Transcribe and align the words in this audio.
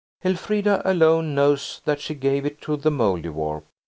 Elfrida 0.25 0.81
alone 0.83 1.35
knows 1.35 1.79
that 1.85 2.01
she 2.01 2.15
gave 2.15 2.43
it 2.43 2.59
to 2.59 2.75
the 2.75 2.89
Mouldiwarp. 2.89 3.65